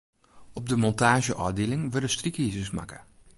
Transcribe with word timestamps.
Op 0.53 0.69
de 0.69 0.77
montaazjeôfdieling 0.77 1.91
wurde 1.91 2.07
strykizers 2.07 2.71
makke. 2.71 2.99